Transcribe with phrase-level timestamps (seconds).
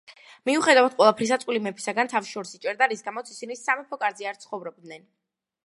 [0.49, 5.07] მიუხედავად ყველაფრისა, წყვილი მეფისაგან თავს შორს იჭერდა, რის გამოც ისინი სამეფო კარზე არ ცხოვრობდნენ.